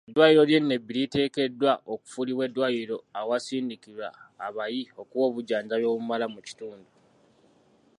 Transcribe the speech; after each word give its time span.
Eddwaliro 0.09 0.43
ly'e 0.49 0.61
Nebbi 0.61 0.91
liteekeddwa 0.97 1.71
okufuulibwa 1.93 2.43
eddwaliro 2.47 2.97
awasindikirwa 3.19 4.07
abayi 4.45 4.81
okuwa 5.01 5.23
obujjanjabi 5.29 5.85
obumala 5.91 6.25
mu 6.33 6.39
kitundu. 6.47 6.89